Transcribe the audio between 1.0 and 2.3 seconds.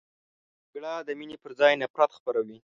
د مینې پر ځای نفرت